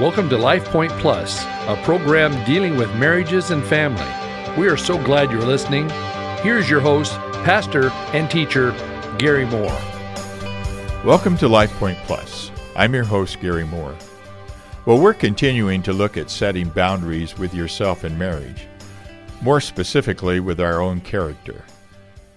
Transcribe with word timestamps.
Welcome 0.00 0.30
to 0.30 0.38
Life 0.38 0.64
Point 0.64 0.92
Plus, 0.92 1.44
a 1.44 1.78
program 1.84 2.32
dealing 2.46 2.78
with 2.78 2.88
marriages 2.96 3.50
and 3.50 3.62
family. 3.62 4.02
We 4.58 4.66
are 4.66 4.76
so 4.78 4.96
glad 5.04 5.30
you're 5.30 5.42
listening. 5.42 5.90
Here's 6.40 6.70
your 6.70 6.80
host, 6.80 7.12
pastor 7.44 7.90
and 8.14 8.30
teacher, 8.30 8.70
Gary 9.18 9.44
Moore. 9.44 9.78
Welcome 11.04 11.36
to 11.36 11.48
Life 11.48 11.70
Point 11.72 11.98
Plus. 12.04 12.50
I'm 12.74 12.94
your 12.94 13.04
host, 13.04 13.40
Gary 13.40 13.66
Moore. 13.66 13.94
Well, 14.86 14.98
we're 14.98 15.12
continuing 15.12 15.82
to 15.82 15.92
look 15.92 16.16
at 16.16 16.30
setting 16.30 16.70
boundaries 16.70 17.36
with 17.36 17.52
yourself 17.52 18.02
in 18.02 18.16
marriage, 18.16 18.66
more 19.42 19.60
specifically 19.60 20.40
with 20.40 20.60
our 20.60 20.80
own 20.80 21.02
character. 21.02 21.62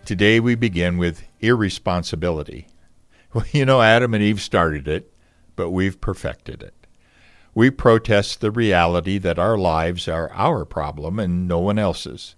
Today 0.04 0.42
we 0.42 0.56
begin 0.56 0.98
with 0.98 1.24
irresponsibility. 1.40 2.68
Well, 3.34 3.46
you 3.54 3.64
know, 3.66 3.82
Adam 3.82 4.14
and 4.14 4.22
Eve 4.22 4.42
started 4.42 4.86
it, 4.88 5.14
but 5.56 5.70
we've 5.72 6.00
perfected 6.02 6.62
it. 6.62 6.83
We 7.56 7.70
protest 7.70 8.42
the 8.42 8.52
reality 8.52 9.20
that 9.20 9.38
our 9.38 9.58
lives 9.58 10.08
are 10.08 10.32
our 10.34 10.66
problem 10.66 11.20
and 11.20 11.48
no 11.48 11.60
one 11.60 11.78
else's. 11.78 12.36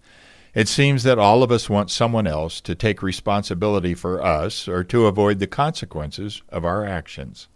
It 0.53 0.67
seems 0.67 1.03
that 1.03 1.19
all 1.19 1.43
of 1.43 1.51
us 1.51 1.69
want 1.69 1.91
someone 1.91 2.27
else 2.27 2.59
to 2.61 2.75
take 2.75 3.01
responsibility 3.01 3.93
for 3.93 4.21
us 4.21 4.67
or 4.67 4.83
to 4.85 5.05
avoid 5.05 5.39
the 5.39 5.47
consequences 5.47 6.41
of 6.49 6.65
our 6.65 6.85
actions. 6.85 7.47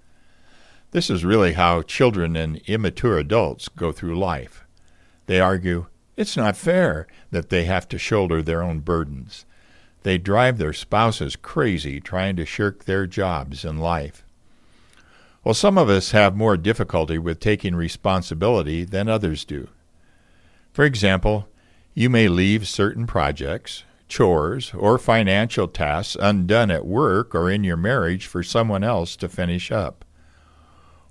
This 0.92 1.10
is 1.10 1.24
really 1.24 1.54
how 1.54 1.82
children 1.82 2.36
and 2.36 2.58
immature 2.66 3.18
adults 3.18 3.70
go 3.70 3.92
through 3.92 4.18
life. 4.18 4.66
They 5.28 5.40
argue 5.40 5.88
it's 6.18 6.36
not 6.36 6.58
fair 6.58 7.08
that 7.32 7.50
they 7.50 7.66
have 7.66 7.88
to 7.90 7.98
shoulder 7.98 8.42
their 8.42 8.62
own 8.64 8.80
burdens. 8.80 9.46
They 10.04 10.18
drive 10.18 10.58
their 10.58 10.74
spouses 10.74 11.36
crazy 11.36 12.00
trying 12.00 12.36
to 12.38 12.46
shirk 12.46 12.86
their 12.86 13.06
jobs 13.06 13.64
in 13.64 13.78
life. 13.78 14.26
Well, 15.44 15.54
some 15.54 15.78
of 15.78 15.90
us 15.90 16.12
have 16.12 16.36
more 16.36 16.58
difficulty 16.58 17.18
with 17.18 17.40
taking 17.40 17.76
responsibility 17.76 18.84
than 18.84 19.08
others 19.08 19.46
do. 19.46 19.70
For 20.74 20.84
example, 20.84 21.48
you 21.94 22.10
may 22.10 22.28
leave 22.28 22.68
certain 22.68 23.08
projects, 23.08 23.84
chores, 24.08 24.74
or 24.74 24.98
financial 24.98 25.68
tasks 25.68 26.18
undone 26.20 26.72
at 26.72 26.86
work 26.86 27.34
or 27.34 27.50
in 27.50 27.64
your 27.64 27.78
marriage 27.78 28.26
for 28.26 28.44
someone 28.44 28.84
else 28.84 29.16
to 29.18 29.30
finish 29.30 29.72
up. 29.72 30.04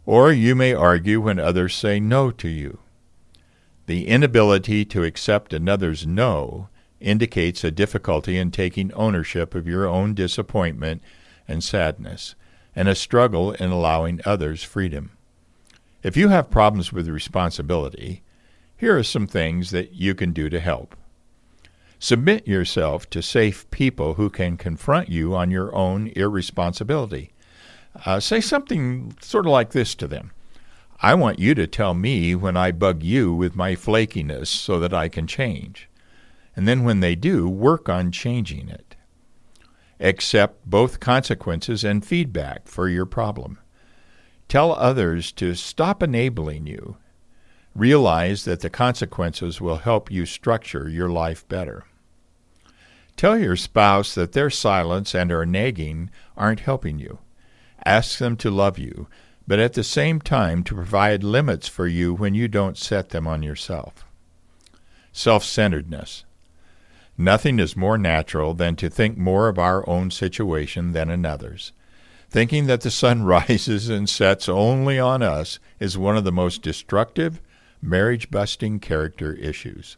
Or 0.05 0.33
you 0.33 0.55
may 0.55 0.75
argue 0.75 1.21
when 1.21 1.39
others 1.39 1.75
say 1.75 2.01
no 2.01 2.31
to 2.33 2.49
you. 2.49 2.79
The 3.87 4.09
inability 4.09 4.85
to 4.87 5.05
accept 5.05 5.53
another's 5.53 6.07
no 6.07 6.69
indicates 7.01 7.65
a 7.65 7.71
difficulty 7.71 8.37
in 8.37 8.51
taking 8.51 8.93
ownership 8.93 9.55
of 9.55 9.67
your 9.67 9.87
own 9.87 10.15
disappointment 10.15 11.03
and 11.47 11.65
sadness, 11.65 12.35
and 12.75 12.89
a 12.89 12.95
struggle 12.95 13.53
in 13.53 13.71
allowing 13.71 14.21
others 14.25 14.63
freedom. 14.63 15.11
If 16.03 16.17
you 16.17 16.29
have 16.29 16.51
problems 16.51 16.93
with 16.93 17.09
responsibility, 17.09 18.23
here 18.77 18.97
are 18.97 19.03
some 19.03 19.27
things 19.27 19.71
that 19.71 19.93
you 19.93 20.15
can 20.15 20.33
do 20.33 20.49
to 20.49 20.61
help. 20.61 20.95
Submit 21.99 22.47
yourself 22.47 23.11
to 23.11 23.21
safe 23.23 23.69
people 23.71 24.15
who 24.15 24.31
can 24.31 24.57
confront 24.57 25.09
you 25.09 25.35
on 25.35 25.51
your 25.51 25.75
own 25.75 26.13
irresponsibility. 26.15 27.33
Uh, 28.07 28.21
say 28.21 28.41
something 28.41 29.17
sort 29.21 29.47
of 29.47 29.53
like 29.53 29.71
this 29.71 29.95
to 29.97 30.07
them 30.07 30.31
I 31.01 31.15
want 31.15 31.39
you 31.39 31.55
to 31.55 31.69
tell 31.69 31.95
me 31.95 32.35
when 32.35 32.57
I 32.57 32.73
bug 32.73 33.05
you 33.05 33.33
with 33.33 33.55
my 33.55 33.77
flakiness 33.77 34.49
so 34.49 34.81
that 34.81 34.93
I 34.93 35.09
can 35.09 35.29
change. 35.29 35.89
And 36.57 36.67
then 36.67 36.83
when 36.83 36.99
they 36.99 37.15
do, 37.15 37.49
work 37.49 37.89
on 37.89 38.11
changing 38.11 38.69
it. 38.69 38.88
Accept 40.01 40.69
both 40.69 41.01
consequences 41.01 41.85
and 41.85 42.05
feedback 42.05 42.69
for 42.69 42.89
your 42.89 43.07
problem. 43.07 43.59
Tell 44.49 44.73
others 44.73 45.33
to 45.33 45.55
stop 45.55 46.03
enabling 46.03 46.67
you 46.67 46.97
Realize 47.79 48.45
that 48.45 48.59
the 48.59 48.71
consequences 48.71 49.61
will 49.61 49.77
help 49.77 50.11
you 50.11 50.27
structure 50.27 50.89
your 50.89 51.09
life 51.09 51.47
better. 51.47 51.85
Tell 53.17 53.39
your 53.39 53.55
spouse 53.55 54.17
that 54.17 54.33
their 54.33 54.51
silence 54.51 55.15
and 55.15 55.31
their 55.31 55.47
nagging 55.47 56.11
aren't 56.37 56.59
helping 56.59 56.99
you. 56.99 57.21
Ask 57.85 58.19
them 58.19 58.37
to 58.39 58.51
love 58.51 58.81
you, 58.81 59.07
but 59.47 59.61
at 59.61 59.75
the 59.75 59.85
same 59.85 60.21
time 60.21 60.65
to 60.65 60.75
provide 60.75 61.23
limits 61.23 61.69
for 61.69 61.87
you 61.87 62.13
when 62.13 62.35
you 62.35 62.49
don't 62.49 62.77
set 62.77 63.11
them 63.11 63.29
on 63.29 63.45
yourself. 63.45 64.05
Self 65.13 65.45
centeredness. 65.45 66.25
Nothing 67.21 67.59
is 67.59 67.77
more 67.77 67.99
natural 67.99 68.55
than 68.55 68.77
to 68.77 68.89
think 68.89 69.19
more 69.19 69.49
of 69.49 69.59
our 69.59 69.87
own 69.89 70.13
situation 70.13 70.93
than 70.93 71.11
another's. 71.11 71.73
Thinking 72.31 72.67
that 72.67 72.83
the 72.83 72.93
sun 72.93 73.23
rises 73.25 73.89
and 73.89 74.09
sets 74.09 74.49
only 74.49 75.01
on 75.01 75.21
us 75.21 75.59
is 75.81 75.99
one 75.99 76.17
of 76.17 76.23
the 76.23 76.33
most 76.33 76.63
destructive 76.63 77.43
marriage 77.83 78.31
busting 78.31 78.79
character 78.79 79.35
issues. 79.35 79.97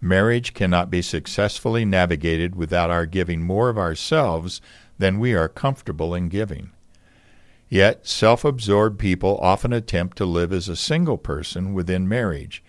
Marriage 0.00 0.54
cannot 0.54 0.90
be 0.90 1.02
successfully 1.02 1.84
navigated 1.84 2.54
without 2.54 2.90
our 2.90 3.06
giving 3.06 3.42
more 3.42 3.68
of 3.68 3.78
ourselves 3.78 4.60
than 4.98 5.18
we 5.18 5.34
are 5.34 5.48
comfortable 5.48 6.14
in 6.14 6.28
giving. 6.28 6.70
Yet, 7.68 8.06
self 8.06 8.44
absorbed 8.44 8.98
people 9.00 9.38
often 9.40 9.72
attempt 9.72 10.16
to 10.18 10.24
live 10.24 10.52
as 10.52 10.68
a 10.68 10.76
single 10.76 11.18
person 11.18 11.74
within 11.74 12.08
marriage, 12.08 12.62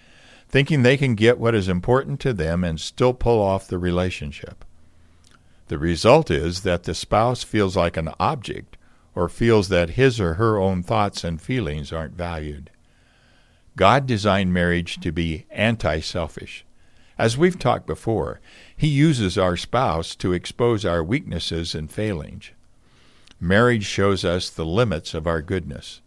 thinking 0.50 0.84
they 0.84 0.98
can 0.98 1.16
get 1.16 1.40
what 1.40 1.56
is 1.56 1.68
important 1.68 2.20
to 2.22 2.34
them 2.34 2.64
and 2.64 2.80
still 2.80 3.14
pull 3.14 3.42
off 3.42 3.68
the 3.68 3.78
relationship. 3.78 4.64
The 5.68 5.78
result 5.78 6.32
is 6.32 6.62
that 6.62 6.84
the 6.84 6.96
spouse 6.96 7.44
feels 7.44 7.76
like 7.76 7.98
an 7.98 8.10
object 8.20 8.78
or 9.14 9.28
feels 9.28 9.70
that 9.70 9.92
his 9.92 10.20
or 10.20 10.36
her 10.36 10.58
own 10.58 10.84
thoughts 10.84 11.24
and 11.24 11.42
feelings 11.42 11.92
aren't 11.92 12.14
valued. 12.14 12.70
God 13.76 14.08
designed 14.08 14.54
marriage 14.54 15.00
to 15.02 15.12
be 15.12 15.46
anti 15.52 16.00
selfish. 16.00 16.66
As 17.18 17.38
we've 17.38 17.58
talked 17.58 17.88
before, 17.88 18.40
He 18.76 18.88
uses 18.88 19.38
our 19.38 19.58
spouse 19.58 20.16
to 20.16 20.34
expose 20.34 20.86
our 20.86 21.04
weaknesses 21.04 21.74
and 21.74 21.90
failings. 21.90 22.52
Marriage 23.40 23.86
shows 23.86 24.26
us 24.26 24.50
the 24.50 24.66
limits 24.66 25.14
of 25.14 25.28
our 25.28 25.42
goodness. 25.42 26.02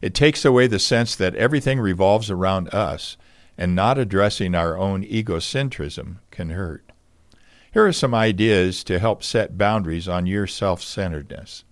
It 0.00 0.14
takes 0.14 0.44
away 0.44 0.66
the 0.66 0.78
sense 0.78 1.14
that 1.16 1.34
everything 1.34 1.78
revolves 1.78 2.30
around 2.30 2.68
us, 2.74 3.18
and 3.60 3.74
not 3.74 3.98
addressing 3.98 4.54
our 4.54 4.78
own 4.78 5.04
egocentrism 5.04 6.16
can 6.30 6.48
hurt. 6.48 6.82
Here 7.70 7.86
are 7.86 7.92
some 7.92 8.14
ideas 8.14 8.82
to 8.84 8.98
help 8.98 9.22
set 9.22 9.58
boundaries 9.58 10.08
on 10.08 10.26
your 10.26 10.46
self 10.46 10.82
centeredness. 10.82 11.64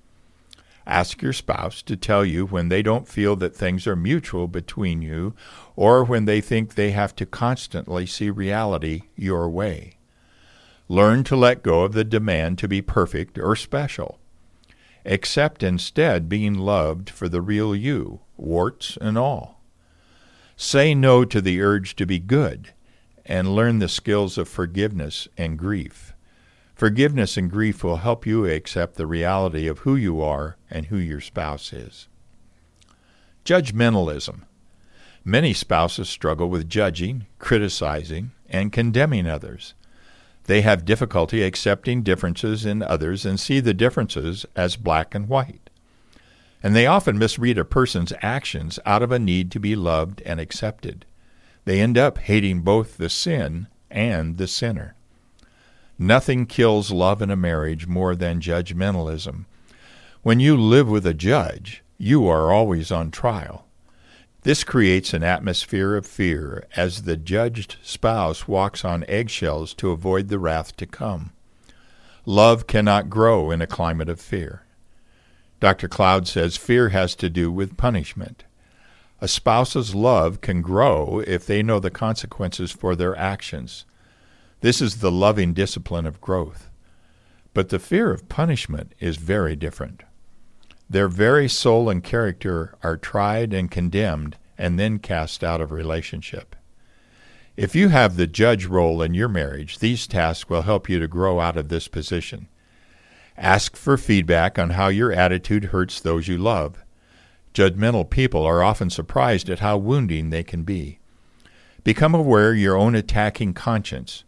Ask 0.87 1.23
your 1.23 1.33
spouse 1.33 1.81
to 1.83 1.97
tell 1.97 2.27
you 2.27 2.45
when 2.45 2.69
they 2.69 2.83
don't 2.83 3.09
feel 3.09 3.37
that 3.37 3.57
things 3.57 3.87
are 3.87 3.97
mutual 3.97 4.49
between 4.49 5.01
you 5.01 5.35
or 5.77 6.05
when 6.05 6.27
they 6.27 6.43
think 6.43 6.75
they 6.75 6.91
have 6.91 7.17
to 7.17 7.27
constantly 7.27 8.05
see 8.05 8.29
reality 8.29 9.05
your 9.17 9.49
way. 9.49 9.97
Learn 10.89 11.25
to 11.25 11.37
let 11.37 11.63
go 11.63 11.85
of 11.85 11.93
the 11.93 12.05
demand 12.05 12.59
to 12.59 12.69
be 12.69 12.83
perfect 12.83 13.39
or 13.39 13.57
special. 13.57 14.19
Accept 15.07 15.63
instead 15.63 16.29
being 16.29 16.53
loved 16.55 17.09
for 17.09 17.31
the 17.31 17.41
real 17.41 17.75
you, 17.75 18.21
warts 18.37 18.99
and 19.01 19.17
all. 19.17 19.58
Say 20.61 20.93
no 20.93 21.25
to 21.25 21.41
the 21.41 21.63
urge 21.63 21.95
to 21.95 22.05
be 22.05 22.19
good 22.19 22.75
and 23.25 23.55
learn 23.55 23.79
the 23.79 23.89
skills 23.89 24.37
of 24.37 24.49
forgiveness 24.49 25.29
and 25.39 25.57
grief. 25.57 26.15
Forgiveness 26.75 27.37
and 27.37 27.49
grief 27.49 27.85
will 27.85 27.99
help 27.99 28.27
you 28.27 28.45
accept 28.45 28.97
the 28.97 29.07
reality 29.07 29.69
of 29.69 29.79
who 29.81 29.95
you 29.95 30.21
are 30.21 30.57
and 30.69 30.87
who 30.87 30.97
your 30.97 31.21
spouse 31.21 31.73
is. 31.73 32.09
Judgmentalism. 33.45 34.41
Many 35.25 35.53
spouses 35.53 36.09
struggle 36.09 36.49
with 36.51 36.69
judging, 36.69 37.27
criticizing, 37.39 38.33
and 38.49 38.73
condemning 38.73 39.29
others. 39.29 39.75
They 40.47 40.63
have 40.63 40.85
difficulty 40.85 41.45
accepting 41.45 42.03
differences 42.03 42.67
in 42.67 42.83
others 42.83 43.25
and 43.25 43.39
see 43.39 43.61
the 43.61 43.75
differences 43.75 44.45
as 44.57 44.75
black 44.75 45.15
and 45.15 45.29
white. 45.29 45.68
And 46.63 46.75
they 46.75 46.87
often 46.87 47.19
misread 47.19 47.59
a 47.59 47.65
person's 47.65 48.13
actions 48.21 48.79
out 48.85 49.03
of 49.03 49.13
a 49.13 49.19
need 49.19 49.51
to 49.53 49.61
be 49.61 49.77
loved 49.77 50.23
and 50.23 50.41
accepted. 50.41 51.07
They 51.65 51.81
end 51.81 51.97
up 51.97 52.19
hating 52.19 52.61
both 52.63 52.97
the 52.97 53.09
sin 53.09 53.69
and 53.91 54.39
the 54.39 54.49
sinner. 54.49 54.95
Nothing 55.99 56.47
kills 56.47 56.91
love 56.91 57.21
in 57.21 57.31
a 57.31 57.37
marriage 57.37 57.87
more 57.87 58.15
than 58.15 58.41
judgmentalism. 58.41 59.47
When 60.23 60.41
you 60.41 60.57
live 60.57 60.89
with 60.89 61.07
a 61.07 61.15
judge, 61.15 61.83
you 61.97 62.27
are 62.29 62.53
always 62.53 62.93
on 62.93 63.11
trial. 63.11 63.67
This 64.43 64.63
creates 64.63 65.13
an 65.13 65.25
atmosphere 65.25 65.97
of 65.97 66.07
fear 66.07 66.67
as 66.77 67.03
the 67.03 67.17
judged 67.17 67.77
spouse 67.83 68.47
walks 68.47 68.85
on 68.85 69.05
eggshells 69.09 69.75
to 69.75 69.91
avoid 69.91 70.29
the 70.29 70.39
wrath 70.39 70.77
to 70.77 70.87
come. 70.87 71.33
Love 72.25 72.67
cannot 72.67 73.11
grow 73.11 73.51
in 73.51 73.61
a 73.61 73.67
climate 73.67 74.09
of 74.09 74.21
fear. 74.21 74.63
Dr. 75.61 75.89
Cloud 75.89 76.29
says 76.29 76.57
fear 76.57 76.91
has 76.91 77.15
to 77.17 77.29
do 77.29 77.51
with 77.51 77.77
punishment. 77.77 78.45
A 79.21 79.27
spouse's 79.27 79.95
love 79.95 80.41
can 80.41 80.63
grow 80.63 81.23
if 81.27 81.45
they 81.47 81.63
know 81.63 81.81
the 81.81 81.91
consequences 81.91 82.71
for 82.71 82.95
their 82.95 83.17
actions. 83.17 83.85
This 84.61 84.81
is 84.81 84.97
the 84.97 85.11
loving 85.11 85.53
discipline 85.53 86.07
of 86.07 86.21
growth. 86.21 86.71
But 87.55 87.71
the 87.71 87.81
fear 87.81 88.13
of 88.13 88.29
punishment 88.29 88.93
is 89.01 89.17
very 89.17 89.57
different. 89.57 90.05
Their 90.89 91.09
very 91.09 91.49
soul 91.49 91.91
and 91.91 92.03
character 92.03 92.77
are 92.83 92.97
tried 92.97 93.53
and 93.53 93.71
condemned 93.71 94.37
and 94.57 94.79
then 94.79 94.99
cast 94.99 95.43
out 95.43 95.61
of 95.61 95.73
relationship. 95.73 96.55
If 97.57 97.75
you 97.75 97.89
have 97.89 98.17
the 98.17 98.29
judge 98.29 98.67
role 98.67 99.03
in 99.03 99.15
your 99.15 99.29
marriage, 99.29 99.81
these 99.81 100.07
tasks 100.07 100.49
will 100.49 100.63
help 100.63 100.89
you 100.89 101.01
to 101.01 101.09
grow 101.09 101.41
out 101.41 101.57
of 101.57 101.69
this 101.69 101.89
position. 101.89 102.49
Ask 103.39 103.77
for 103.77 103.97
feedback 103.97 104.59
on 104.59 104.71
how 104.71 104.89
your 104.89 105.13
attitude 105.13 105.67
hurts 105.67 106.01
those 106.01 106.27
you 106.27 106.37
love. 106.37 106.83
Judgmental 107.55 108.09
people 108.09 108.45
are 108.45 108.65
often 108.65 108.91
surprised 108.91 109.49
at 109.49 109.61
how 109.61 109.77
wounding 109.77 110.31
they 110.31 110.43
can 110.43 110.65
be. 110.65 110.99
Become 111.85 112.17
aware 112.17 112.51
of 112.51 112.59
your 112.59 112.77
own 112.77 112.97
attacking 112.97 113.55
conscience. 113.55 114.25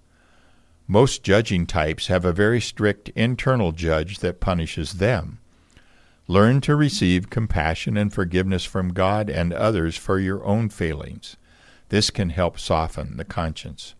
Most 0.86 1.24
judging 1.24 1.66
types 1.66 2.06
have 2.06 2.24
a 2.24 2.32
very 2.32 2.60
strict 2.60 3.08
internal 3.10 3.72
judge 3.72 4.20
that 4.20 4.40
punishes 4.40 4.94
them. 4.94 5.40
Learn 6.28 6.60
to 6.60 6.76
receive 6.76 7.30
compassion 7.30 7.96
and 7.96 8.12
forgiveness 8.12 8.64
from 8.64 8.92
God 8.92 9.28
and 9.28 9.52
others 9.52 9.96
for 9.96 10.20
your 10.20 10.44
own 10.44 10.68
failings. 10.68 11.36
This 11.88 12.10
can 12.10 12.30
help 12.30 12.60
soften 12.60 13.16
the 13.16 13.24
conscience. 13.24 13.96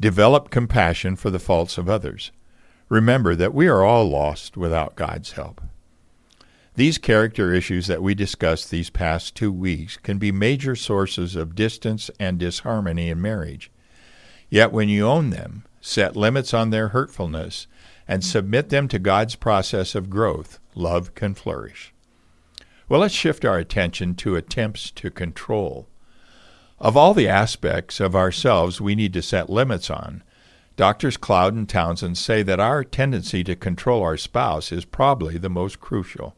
Develop 0.00 0.50
compassion 0.50 1.14
for 1.14 1.30
the 1.30 1.38
faults 1.38 1.78
of 1.78 1.88
others. 1.88 2.32
Remember 2.88 3.34
that 3.34 3.54
we 3.54 3.68
are 3.68 3.82
all 3.82 4.08
lost 4.08 4.56
without 4.56 4.96
God's 4.96 5.32
help. 5.32 5.60
These 6.74 6.98
character 6.98 7.52
issues 7.52 7.86
that 7.88 8.02
we 8.02 8.14
discussed 8.14 8.70
these 8.70 8.88
past 8.88 9.34
two 9.34 9.50
weeks 9.50 9.96
can 9.96 10.18
be 10.18 10.30
major 10.30 10.76
sources 10.76 11.34
of 11.34 11.54
distance 11.54 12.10
and 12.20 12.38
disharmony 12.38 13.10
in 13.10 13.20
marriage. 13.20 13.70
Yet 14.48 14.72
when 14.72 14.88
you 14.88 15.06
own 15.06 15.30
them, 15.30 15.64
set 15.80 16.16
limits 16.16 16.54
on 16.54 16.70
their 16.70 16.88
hurtfulness, 16.88 17.66
and 18.06 18.24
submit 18.24 18.70
them 18.70 18.88
to 18.88 18.98
God's 18.98 19.34
process 19.34 19.94
of 19.94 20.08
growth, 20.08 20.58
love 20.74 21.14
can 21.14 21.34
flourish. 21.34 21.92
Well, 22.88 23.00
let's 23.00 23.12
shift 23.12 23.44
our 23.44 23.58
attention 23.58 24.14
to 24.14 24.36
attempts 24.36 24.90
to 24.92 25.10
control. 25.10 25.88
Of 26.78 26.96
all 26.96 27.12
the 27.12 27.28
aspects 27.28 28.00
of 28.00 28.14
ourselves 28.14 28.80
we 28.80 28.94
need 28.94 29.12
to 29.12 29.22
set 29.22 29.50
limits 29.50 29.90
on, 29.90 30.22
Doctors 30.78 31.16
Cloud 31.16 31.54
and 31.54 31.68
Townsend 31.68 32.16
say 32.16 32.44
that 32.44 32.60
our 32.60 32.84
tendency 32.84 33.42
to 33.42 33.56
control 33.56 34.00
our 34.00 34.16
spouse 34.16 34.70
is 34.70 34.84
probably 34.84 35.36
the 35.36 35.50
most 35.50 35.80
crucial. 35.80 36.36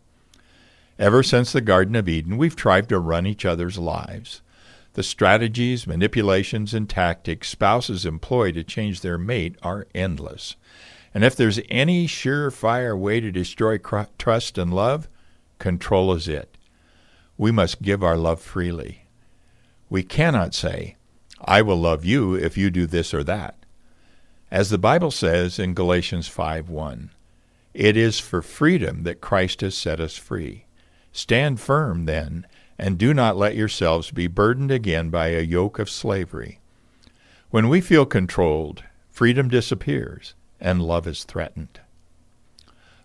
Ever 0.98 1.22
since 1.22 1.52
the 1.52 1.60
Garden 1.60 1.94
of 1.94 2.08
Eden, 2.08 2.38
we've 2.38 2.56
tried 2.56 2.88
to 2.88 2.98
run 2.98 3.26
each 3.26 3.44
other's 3.44 3.76
lives. 3.76 4.40
The 4.94 5.02
strategies, 5.02 5.86
manipulations, 5.86 6.72
and 6.72 6.88
tactics 6.88 7.50
spouses 7.50 8.06
employ 8.06 8.52
to 8.52 8.64
change 8.64 9.02
their 9.02 9.18
mate 9.18 9.56
are 9.62 9.86
endless. 9.94 10.56
And 11.12 11.22
if 11.22 11.36
there's 11.36 11.60
any 11.68 12.06
surefire 12.06 12.98
way 12.98 13.20
to 13.20 13.30
destroy 13.30 13.76
cr- 13.76 14.04
trust 14.16 14.56
and 14.56 14.72
love, 14.72 15.06
control 15.58 16.14
is 16.14 16.28
it. 16.28 16.56
We 17.36 17.50
must 17.50 17.82
give 17.82 18.02
our 18.02 18.16
love 18.16 18.40
freely. 18.40 19.04
We 19.90 20.02
cannot 20.02 20.54
say, 20.54 20.96
I 21.44 21.60
will 21.60 21.78
love 21.78 22.06
you 22.06 22.34
if 22.36 22.56
you 22.56 22.70
do 22.70 22.86
this 22.86 23.12
or 23.12 23.22
that. 23.24 23.59
As 24.50 24.70
the 24.70 24.78
Bible 24.78 25.12
says 25.12 25.60
in 25.60 25.74
Galatians 25.74 26.28
5:1, 26.28 27.10
it 27.72 27.96
is 27.96 28.18
for 28.18 28.42
freedom 28.42 29.04
that 29.04 29.20
Christ 29.20 29.60
has 29.60 29.76
set 29.76 30.00
us 30.00 30.16
free. 30.16 30.64
Stand 31.12 31.60
firm 31.60 32.04
then, 32.04 32.46
and 32.76 32.98
do 32.98 33.14
not 33.14 33.36
let 33.36 33.54
yourselves 33.54 34.10
be 34.10 34.26
burdened 34.26 34.72
again 34.72 35.08
by 35.08 35.28
a 35.28 35.40
yoke 35.40 35.78
of 35.78 35.88
slavery. 35.88 36.58
When 37.50 37.68
we 37.68 37.80
feel 37.80 38.06
controlled, 38.06 38.82
freedom 39.08 39.46
disappears 39.48 40.34
and 40.60 40.82
love 40.82 41.06
is 41.06 41.22
threatened. 41.22 41.80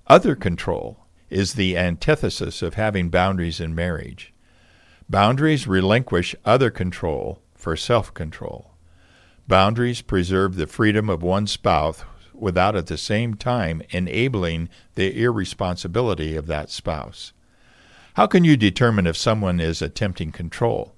Other 0.08 0.36
control 0.36 1.06
is 1.30 1.54
the 1.54 1.78
antithesis 1.78 2.64
of 2.64 2.74
having 2.74 3.10
boundaries 3.10 3.60
in 3.60 3.76
marriage. 3.76 4.34
Boundaries 5.08 5.68
relinquish 5.68 6.36
other 6.44 6.72
control 6.72 7.40
for 7.54 7.76
self 7.76 8.12
control. 8.16 8.75
Boundaries 9.48 10.02
preserve 10.02 10.56
the 10.56 10.68
freedom 10.68 11.10
of 11.10 11.22
one 11.22 11.48
spouse 11.48 12.04
without 12.34 12.76
at 12.76 12.88
the 12.88 12.98
same 12.98 13.36
time 13.36 13.82
enabling 13.92 14.70
the 14.96 15.22
irresponsibility 15.22 16.36
of 16.36 16.48
that 16.48 16.70
spouse. 16.70 17.32
How 18.16 18.28
can 18.28 18.44
you 18.44 18.58
determine 18.58 19.08
if 19.08 19.18
someone 19.18 19.60
is 19.60 19.82
attempting 19.82 20.32
control? 20.32 20.94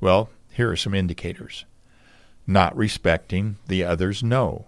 Well, 0.00 0.30
here 0.52 0.70
are 0.70 0.76
some 0.76 0.94
indicators. 0.94 1.64
Not 2.46 2.76
respecting 2.76 3.56
the 3.66 3.84
other's 3.84 4.22
no. 4.22 4.66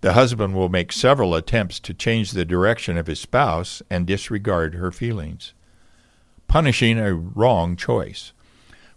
The 0.00 0.12
husband 0.12 0.54
will 0.54 0.68
make 0.68 0.92
several 0.92 1.34
attempts 1.34 1.80
to 1.80 1.94
change 1.94 2.30
the 2.30 2.44
direction 2.44 2.96
of 2.96 3.06
his 3.06 3.20
spouse 3.20 3.82
and 3.90 4.06
disregard 4.06 4.74
her 4.74 4.92
feelings 4.92 5.52
punishing 6.48 6.98
a 6.98 7.14
wrong 7.14 7.76
choice. 7.76 8.32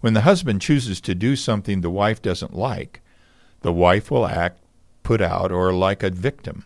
When 0.02 0.14
the 0.14 0.22
husband 0.22 0.62
chooses 0.62 1.02
to 1.02 1.16
do 1.16 1.36
something 1.36 1.82
the 1.82 1.90
wife 1.90 2.22
doesn't 2.22 2.56
like, 2.56 3.02
the 3.62 3.74
wife 3.74 4.10
will 4.10 4.26
act 4.26 4.62
put 5.04 5.22
out 5.22 5.52
or 5.52 5.74
like 5.74 6.04
a 6.04 6.10
victim, 6.10 6.66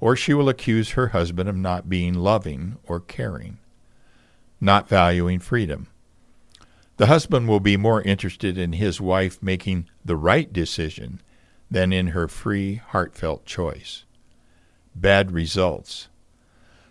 or 0.00 0.16
she 0.16 0.32
will 0.32 0.48
accuse 0.48 0.90
her 0.90 1.08
husband 1.08 1.48
of 1.48 1.56
not 1.56 1.88
being 1.88 2.14
loving 2.14 2.76
or 2.84 3.00
caring, 3.00 3.58
not 4.60 4.88
valuing 4.88 5.38
freedom. 5.38 5.88
The 6.96 7.06
husband 7.06 7.48
will 7.48 7.60
be 7.60 7.76
more 7.76 8.00
interested 8.02 8.56
in 8.56 8.74
his 8.74 9.00
wife 9.00 9.42
making 9.42 9.88
the 10.04 10.16
right 10.16 10.52
decision 10.52 11.20
than 11.70 11.92
in 11.92 12.08
her 12.08 12.28
free, 12.28 12.76
heartfelt 12.76 13.44
choice. 13.44 14.04
Bad 14.94 15.32
results. 15.32 16.08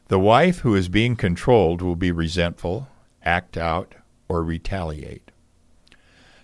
The 0.07 0.19
wife 0.19 0.59
who 0.59 0.75
is 0.75 0.89
being 0.89 1.15
controlled 1.15 1.81
will 1.81 1.95
be 1.95 2.11
resentful, 2.11 2.89
act 3.23 3.57
out, 3.57 3.95
or 4.27 4.43
retaliate. 4.43 5.30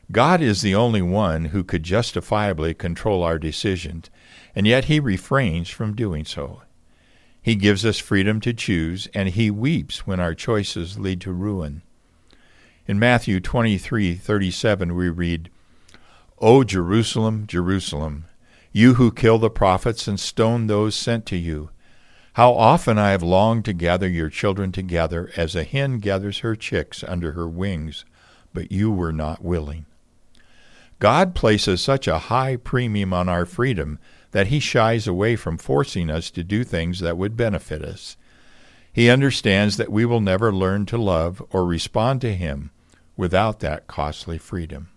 God 0.10 0.42
is 0.42 0.62
the 0.62 0.74
only 0.74 1.02
one 1.02 1.46
who 1.46 1.66
could 1.66 1.84
justifiably 1.84 2.74
control 2.74 3.24
our 3.24 3.38
decisions, 3.38 4.10
and 4.56 4.66
yet 4.66 4.86
he 4.86 5.02
refrains 5.02 5.70
from 5.70 5.96
doing 5.96 6.24
so. 6.24 6.62
He 7.42 7.56
gives 7.56 7.86
us 7.86 8.00
freedom 8.00 8.40
to 8.42 8.54
choose, 8.54 9.08
and 9.14 9.28
he 9.28 9.52
weeps 9.52 10.08
when 10.08 10.22
our 10.22 10.34
choices 10.34 10.98
lead 10.98 11.20
to 11.22 11.34
ruin. 11.34 11.82
In 12.88 13.00
Matthew 13.00 13.42
23:37 13.42 14.96
we 14.96 15.10
read, 15.10 15.50
"O 16.40 16.64
Jerusalem, 16.64 17.46
Jerusalem, 17.46 18.26
you 18.72 18.94
who 18.94 19.12
kill 19.12 19.40
the 19.40 19.50
prophets 19.50 20.08
and 20.08 20.18
stone 20.18 20.68
those 20.68 20.96
sent 20.96 21.26
to 21.26 21.36
you, 21.36 21.70
how 22.34 22.54
often 22.54 22.98
I 22.98 23.10
have 23.10 23.24
longed 23.24 23.66
to 23.66 23.74
gather 23.74 24.08
your 24.08 24.30
children 24.30 24.72
together 24.72 25.32
as 25.36 25.54
a 25.54 25.66
hen 25.66 26.00
gathers 26.00 26.40
her 26.40 26.56
chicks 26.56 27.04
under 27.04 27.34
her 27.34 27.48
wings, 27.48 28.06
but 28.54 28.72
you 28.72 28.90
were 28.90 29.12
not 29.12 29.44
willing. 29.44 29.86
God 31.00 31.36
places 31.36 31.82
such 31.82 32.08
a 32.08 32.18
high 32.18 32.56
premium 32.56 33.14
on 33.14 33.30
our 33.30 33.46
freedom 33.46 34.00
that 34.32 34.48
he 34.48 34.60
shies 34.60 35.08
away 35.08 35.36
from 35.36 35.58
forcing 35.58 36.10
us 36.10 36.32
to 36.32 36.44
do 36.44 36.64
things 36.64 37.00
that 37.00 37.18
would 37.18 37.38
benefit 37.38 37.84
us. 37.84 38.18
He 38.92 39.10
understands 39.10 39.78
that 39.78 39.92
we 39.92 40.06
will 40.06 40.22
never 40.22 40.52
learn 40.52 40.88
to 40.88 40.98
love 40.98 41.42
or 41.52 41.66
respond 41.66 42.22
to 42.22 42.34
him 42.34 42.72
without 43.16 43.60
that 43.60 43.86
costly 43.86 44.40
freedom. 44.40 44.90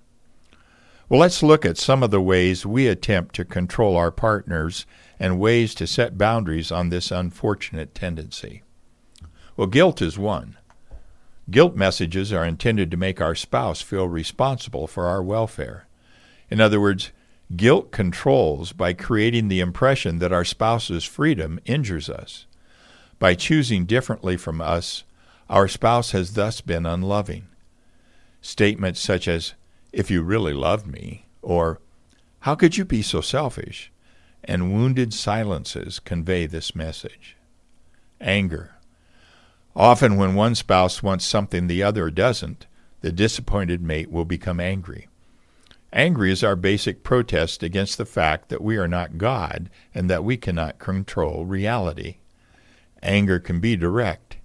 Well, 1.09 1.21
let's 1.21 1.43
look 1.43 1.67
at 1.67 1.77
some 1.77 2.03
of 2.03 2.11
the 2.11 2.21
ways 2.21 2.65
we 2.65 2.87
attempt 2.87 3.35
to 3.35 3.45
control 3.45 3.97
our 3.97 4.11
partners 4.11 4.87
and 5.19 5.39
ways 5.39 5.75
to 5.75 5.87
set 5.87 6.17
boundaries 6.17 6.73
on 6.73 6.89
this 6.89 7.11
unfortunate 7.11 7.95
tendency. 7.95 8.63
Well, 9.57 9.67
guilt 9.67 10.01
is 10.01 10.19
one. 10.19 10.57
Guilt 11.51 11.75
messages 11.75 12.33
are 12.33 12.45
intended 12.45 12.91
to 12.93 12.97
make 12.97 13.21
our 13.21 13.35
spouse 13.35 13.83
feel 13.83 14.09
responsible 14.09 14.87
for 14.87 15.07
our 15.07 15.23
welfare. 15.23 15.87
In 16.51 16.61
other 16.61 16.81
words, 16.81 17.11
guilt 17.55 17.93
controls 17.93 18.73
by 18.73 18.93
creating 18.93 19.49
the 19.49 19.61
impression 19.61 20.19
that 20.19 20.33
our 20.33 20.45
spouse's 20.45 21.05
freedom 21.05 21.61
injures 21.65 22.09
us. 22.09 22.47
By 23.19 23.35
choosing 23.35 23.85
differently 23.85 24.37
from 24.37 24.61
us, 24.61 25.05
our 25.49 25.69
spouse 25.69 26.13
has 26.13 26.35
thus 26.35 26.61
been 26.61 26.87
unloving. 26.87 27.47
Statements 28.41 29.01
such 29.01 29.29
as, 29.29 29.55
if 29.93 30.11
you 30.11 30.23
really 30.23 30.55
loved 30.55 30.87
me, 30.87 31.27
or, 31.43 31.81
how 32.41 32.55
could 32.55 32.77
you 32.77 32.85
be 32.85 33.03
so 33.03 33.21
selfish? 33.21 33.91
and 34.45 34.73
wounded 34.73 35.13
silences 35.13 35.99
convey 35.99 36.47
this 36.47 36.75
message. 36.75 37.37
Anger. 38.21 38.75
Often, 39.77 40.17
when 40.17 40.35
one 40.35 40.55
spouse 40.55 41.03
wants 41.03 41.25
something 41.25 41.67
the 41.67 41.83
other 41.83 42.11
doesn't, 42.11 42.67
the 43.01 43.13
disappointed 43.13 43.81
mate 43.81 44.11
will 44.11 44.25
become 44.25 44.61
angry. 44.61 45.09
Angry 45.93 46.31
is 46.31 46.45
our 46.45 46.57
basic 46.57 47.03
protest 47.03 47.63
against 47.63 47.99
the 47.99 48.05
fact 48.05 48.49
that 48.49 48.63
we 48.63 48.77
are 48.77 48.87
not 48.89 49.19
God 49.19 49.69
and 49.93 50.09
that 50.09 50.23
we 50.23 50.37
cannot 50.37 50.79
control 50.79 51.45
reality. 51.45 52.19
Anger 53.03 53.41
can 53.41 53.59
be 53.61 53.75
direct, 53.77 54.37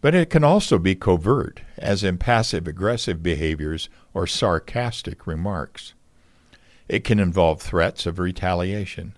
but 0.00 0.14
it 0.14 0.30
can 0.30 0.44
also 0.44 0.78
be 0.78 0.94
covert, 0.94 1.62
as 1.78 2.04
in 2.04 2.18
passive 2.18 2.68
aggressive 2.68 3.22
behaviors 3.22 3.88
or 4.14 4.26
sarcastic 4.26 5.26
remarks. 5.26 5.94
It 6.88 7.02
can 7.02 7.18
involve 7.18 7.60
threats 7.60 8.06
of 8.06 8.18
retaliation. 8.18 9.16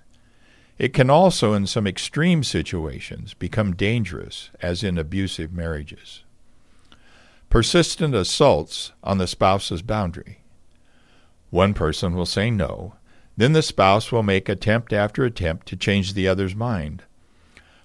It 0.78 0.92
can 0.92 1.10
also, 1.10 1.52
in 1.52 1.66
some 1.66 1.86
extreme 1.86 2.42
situations, 2.42 3.34
become 3.34 3.74
dangerous, 3.74 4.50
as 4.60 4.82
in 4.82 4.98
abusive 4.98 5.52
marriages. 5.52 6.24
persistent 7.54 8.16
assaults 8.16 8.90
on 9.04 9.18
the 9.18 9.28
spouse's 9.28 9.80
boundary. 9.80 10.38
One 11.54 11.72
person 11.72 12.16
will 12.16 12.26
say 12.26 12.50
no, 12.50 12.96
then 13.36 13.52
the 13.52 13.62
spouse 13.62 14.10
will 14.10 14.24
make 14.24 14.48
attempt 14.48 14.92
after 14.92 15.24
attempt 15.24 15.68
to 15.68 15.76
change 15.76 16.12
the 16.14 16.26
other's 16.26 16.56
mind. 16.56 17.04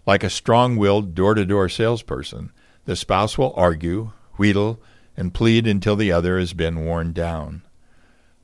Like 0.07 0.23
a 0.23 0.29
strong 0.31 0.75
willed 0.75 1.13
door 1.13 1.35
to 1.35 1.45
door 1.45 1.69
salesperson, 1.69 2.51
the 2.85 2.95
spouse 2.95 3.37
will 3.37 3.53
argue, 3.55 4.11
wheedle, 4.39 4.81
and 5.15 5.35
plead 5.35 5.67
until 5.67 5.95
the 5.95 6.11
other 6.11 6.39
has 6.39 6.53
been 6.53 6.83
worn 6.83 7.13
down. 7.13 7.61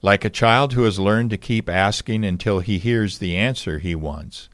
Like 0.03 0.23
a 0.23 0.29
child 0.29 0.73
who 0.73 0.83
has 0.83 0.99
learned 0.99 1.31
to 1.31 1.39
keep 1.39 1.67
asking 1.69 2.23
until 2.23 2.59
he 2.59 2.77
hears 2.77 3.17
the 3.17 3.35
answer 3.35 3.79
he 3.79 3.95
wants, 3.95 4.47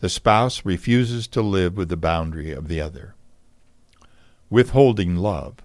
the 0.00 0.08
spouse 0.08 0.64
refuses 0.64 1.28
to 1.28 1.40
live 1.40 1.76
with 1.76 1.88
the 1.88 1.96
boundary 1.96 2.50
of 2.50 2.66
the 2.66 2.80
other. 2.80 3.14
Withholding 4.50 5.14
love. 5.14 5.58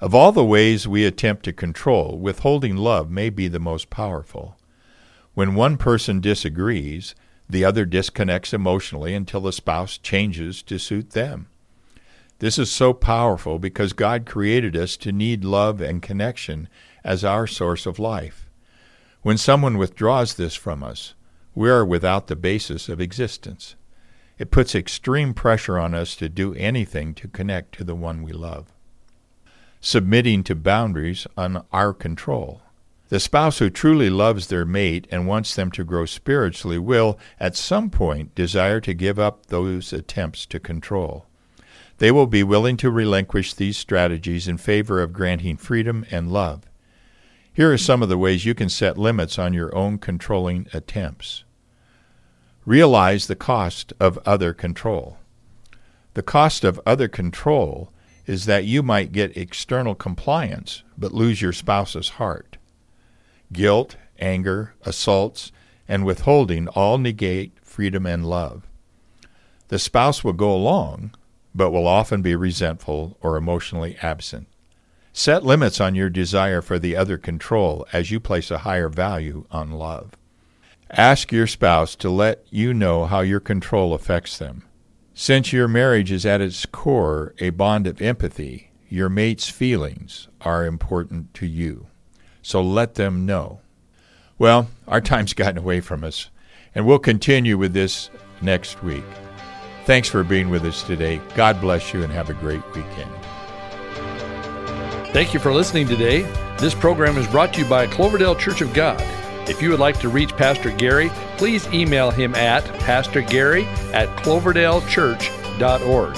Of 0.00 0.14
all 0.14 0.32
the 0.32 0.44
ways 0.44 0.88
we 0.88 1.04
attempt 1.04 1.44
to 1.44 1.52
control, 1.52 2.18
withholding 2.18 2.74
love 2.74 3.10
may 3.10 3.28
be 3.28 3.48
the 3.48 3.58
most 3.58 3.90
powerful. 3.90 4.56
When 5.34 5.54
one 5.54 5.76
person 5.76 6.20
disagrees, 6.20 7.14
the 7.50 7.66
other 7.66 7.84
disconnects 7.84 8.54
emotionally 8.54 9.14
until 9.14 9.42
the 9.42 9.52
spouse 9.52 9.98
changes 9.98 10.62
to 10.62 10.78
suit 10.78 11.10
them. 11.10 11.48
This 12.38 12.58
is 12.58 12.72
so 12.72 12.94
powerful 12.94 13.58
because 13.58 13.92
God 13.92 14.24
created 14.24 14.74
us 14.74 14.96
to 14.98 15.12
need 15.12 15.44
love 15.44 15.82
and 15.82 16.00
connection 16.00 16.70
as 17.04 17.22
our 17.22 17.46
source 17.46 17.84
of 17.84 17.98
life. 17.98 18.48
When 19.20 19.36
someone 19.36 19.76
withdraws 19.76 20.34
this 20.34 20.54
from 20.54 20.82
us, 20.82 21.12
we 21.54 21.68
are 21.68 21.84
without 21.84 22.28
the 22.28 22.36
basis 22.36 22.88
of 22.88 23.02
existence. 23.02 23.76
It 24.38 24.50
puts 24.50 24.74
extreme 24.74 25.34
pressure 25.34 25.78
on 25.78 25.92
us 25.92 26.16
to 26.16 26.30
do 26.30 26.54
anything 26.54 27.12
to 27.16 27.28
connect 27.28 27.74
to 27.74 27.84
the 27.84 27.94
one 27.94 28.22
we 28.22 28.32
love. 28.32 28.72
Submitting 29.80 30.44
to 30.44 30.54
boundaries 30.54 31.26
on 31.36 31.64
our 31.72 31.94
control. 31.94 32.62
The 33.08 33.18
spouse 33.18 33.58
who 33.58 33.70
truly 33.70 34.10
loves 34.10 34.46
their 34.46 34.64
mate 34.64 35.08
and 35.10 35.26
wants 35.26 35.54
them 35.54 35.70
to 35.72 35.84
grow 35.84 36.06
spiritually 36.06 36.78
will, 36.78 37.18
at 37.40 37.56
some 37.56 37.90
point, 37.90 38.34
desire 38.34 38.80
to 38.82 38.94
give 38.94 39.18
up 39.18 39.46
those 39.46 39.92
attempts 39.92 40.46
to 40.46 40.60
control. 40.60 41.26
They 41.98 42.10
will 42.10 42.26
be 42.26 42.42
willing 42.42 42.76
to 42.78 42.90
relinquish 42.90 43.52
these 43.52 43.76
strategies 43.76 44.46
in 44.46 44.58
favor 44.58 45.02
of 45.02 45.12
granting 45.12 45.56
freedom 45.56 46.06
and 46.10 46.30
love. 46.30 46.62
Here 47.52 47.72
are 47.72 47.78
some 47.78 48.02
of 48.02 48.08
the 48.08 48.18
ways 48.18 48.44
you 48.44 48.54
can 48.54 48.68
set 48.68 48.96
limits 48.96 49.38
on 49.38 49.54
your 49.54 49.74
own 49.74 49.98
controlling 49.98 50.66
attempts. 50.72 51.44
Realize 52.64 53.26
the 53.26 53.34
cost 53.34 53.92
of 53.98 54.18
other 54.24 54.54
control. 54.54 55.18
The 56.14 56.22
cost 56.22 56.64
of 56.64 56.80
other 56.86 57.08
control 57.08 57.92
is 58.30 58.44
that 58.44 58.64
you 58.64 58.80
might 58.80 59.10
get 59.10 59.36
external 59.36 59.96
compliance 59.96 60.84
but 60.96 61.12
lose 61.12 61.42
your 61.42 61.52
spouse's 61.52 62.10
heart. 62.10 62.58
Guilt, 63.52 63.96
anger, 64.20 64.72
assaults, 64.82 65.50
and 65.88 66.04
withholding 66.06 66.68
all 66.68 66.96
negate 66.96 67.58
freedom 67.60 68.06
and 68.06 68.24
love. 68.24 68.68
The 69.66 69.80
spouse 69.80 70.22
will 70.22 70.32
go 70.32 70.54
along, 70.54 71.12
but 71.56 71.72
will 71.72 71.88
often 71.88 72.22
be 72.22 72.36
resentful 72.36 73.18
or 73.20 73.36
emotionally 73.36 73.96
absent. 74.00 74.46
Set 75.12 75.44
limits 75.44 75.80
on 75.80 75.96
your 75.96 76.08
desire 76.08 76.62
for 76.62 76.78
the 76.78 76.94
other 76.94 77.18
control 77.18 77.84
as 77.92 78.12
you 78.12 78.20
place 78.20 78.52
a 78.52 78.58
higher 78.58 78.88
value 78.88 79.44
on 79.50 79.72
love. 79.72 80.12
Ask 80.88 81.32
your 81.32 81.48
spouse 81.48 81.96
to 81.96 82.08
let 82.08 82.46
you 82.48 82.72
know 82.74 83.06
how 83.06 83.22
your 83.22 83.40
control 83.40 83.92
affects 83.92 84.38
them. 84.38 84.62
Since 85.22 85.52
your 85.52 85.68
marriage 85.68 86.10
is 86.10 86.24
at 86.24 86.40
its 86.40 86.64
core 86.64 87.34
a 87.40 87.50
bond 87.50 87.86
of 87.86 88.00
empathy, 88.00 88.70
your 88.88 89.10
mate's 89.10 89.50
feelings 89.50 90.28
are 90.40 90.64
important 90.64 91.34
to 91.34 91.46
you. 91.46 91.88
So 92.40 92.62
let 92.62 92.94
them 92.94 93.26
know. 93.26 93.60
Well, 94.38 94.70
our 94.88 95.02
time's 95.02 95.34
gotten 95.34 95.58
away 95.58 95.80
from 95.80 96.04
us, 96.04 96.30
and 96.74 96.86
we'll 96.86 97.00
continue 97.00 97.58
with 97.58 97.74
this 97.74 98.08
next 98.40 98.82
week. 98.82 99.04
Thanks 99.84 100.08
for 100.08 100.24
being 100.24 100.48
with 100.48 100.64
us 100.64 100.82
today. 100.84 101.20
God 101.34 101.60
bless 101.60 101.92
you 101.92 102.02
and 102.02 102.10
have 102.10 102.30
a 102.30 102.34
great 102.34 102.64
weekend. 102.74 103.10
Thank 105.12 105.34
you 105.34 105.40
for 105.40 105.52
listening 105.52 105.86
today. 105.86 106.22
This 106.58 106.74
program 106.74 107.18
is 107.18 107.26
brought 107.26 107.52
to 107.52 107.60
you 107.60 107.68
by 107.68 107.88
Cloverdale 107.88 108.36
Church 108.36 108.62
of 108.62 108.72
God. 108.72 108.98
If 109.50 109.60
you 109.60 109.68
would 109.68 109.80
like 109.80 110.00
to 110.00 110.08
reach 110.08 110.34
Pastor 110.34 110.70
Gary, 110.70 111.10
please 111.40 111.66
email 111.68 112.10
him 112.10 112.34
at 112.34 112.62
pastorgary 112.80 113.64
at 113.94 114.08
cloverdalechurch.org. 114.18 116.14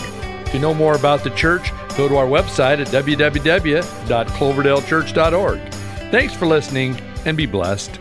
To 0.47 0.59
know 0.59 0.75
more 0.75 0.97
about 0.97 1.23
the 1.23 1.31
church, 1.31 1.71
go 1.97 2.09
to 2.09 2.17
our 2.17 2.26
website 2.26 2.81
at 2.81 2.88
www.cloverdalechurch.org. 2.88 5.61
Thanks 6.11 6.35
for 6.35 6.47
listening 6.47 7.00
and 7.25 7.37
be 7.37 7.47
blessed. 7.47 8.00